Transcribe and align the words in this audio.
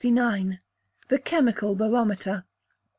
The 1.09 1.19
Chemical 1.23 1.75
Barometer. 1.75 2.45